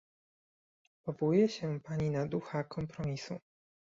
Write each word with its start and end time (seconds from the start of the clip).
Powołuje 1.05 1.49
się 1.49 1.79
pani 1.81 2.09
na 2.09 2.25
ducha 2.25 2.63
kompromisu 2.63 3.39